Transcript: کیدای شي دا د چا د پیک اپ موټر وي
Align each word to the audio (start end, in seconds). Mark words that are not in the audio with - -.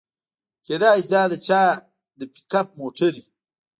کیدای 0.65 0.99
شي 1.05 1.09
دا 1.13 1.21
د 1.31 1.33
چا 1.47 1.61
د 2.19 2.21
پیک 2.33 2.53
اپ 2.59 2.67
موټر 2.79 3.11
وي 3.17 3.25